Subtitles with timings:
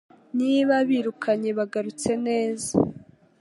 [0.37, 2.71] Niba ubirukanye bagarutse neza